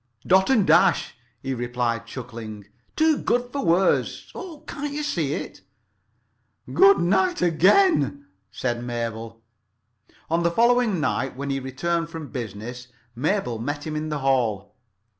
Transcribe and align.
"Dot 0.25 0.49
and 0.49 0.65
Dash," 0.65 1.13
he 1.43 1.53
replied, 1.53 2.07
chuckling. 2.07 2.65
"Too 2.95 3.19
good 3.19 3.51
for 3.51 3.63
words! 3.63 4.31
Oh, 4.33 4.63
can't 4.65 4.93
you 4.93 5.03
see 5.03 5.35
it?" 5.35 5.61
"Good 6.73 6.97
night 6.97 7.43
again," 7.43 8.25
said 8.49 8.83
Mabel. 8.83 9.43
On 10.27 10.41
the 10.41 10.49
following 10.49 10.99
night, 10.99 11.35
when 11.35 11.51
he 11.51 11.59
returned 11.59 12.09
from 12.09 12.31
business, 12.31 12.87
Mabel 13.15 13.59
met 13.59 13.85
him 13.85 13.95
in 13.95 14.09
the 14.09 14.17
hall. 14.25 14.73